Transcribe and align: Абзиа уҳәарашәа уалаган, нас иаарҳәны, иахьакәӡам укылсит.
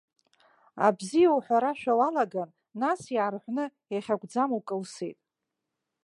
Абзиа 0.85 1.35
уҳәарашәа 1.35 1.93
уалаган, 1.99 2.49
нас 2.81 3.01
иаарҳәны, 3.15 3.65
иахьакәӡам 3.93 4.49
укылсит. 4.57 5.17